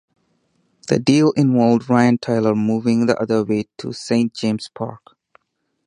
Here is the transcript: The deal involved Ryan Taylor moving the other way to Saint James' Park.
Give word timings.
The 0.87 0.97
deal 0.97 1.29
involved 1.35 1.87
Ryan 1.87 2.17
Taylor 2.17 2.55
moving 2.55 3.05
the 3.05 3.15
other 3.21 3.43
way 3.43 3.65
to 3.77 3.93
Saint 3.93 4.33
James' 4.33 4.67
Park. 4.67 5.15